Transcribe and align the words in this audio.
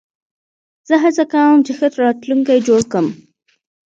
زه 0.87 0.95
هڅه 1.03 1.23
کوم، 1.33 1.57
چي 1.65 1.71
ښه 1.77 1.87
راتلونکی 2.03 2.65
جوړ 2.67 2.81
کړم. 2.91 3.07